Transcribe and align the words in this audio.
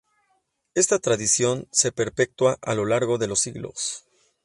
Esta 0.73 0.97
tradición 0.97 1.67
se 1.71 1.91
perpetúa 1.91 2.57
a 2.63 2.73
lo 2.73 2.85
largo 2.87 3.19
de 3.19 3.27
los 3.27 3.39
siglos. 3.39 4.03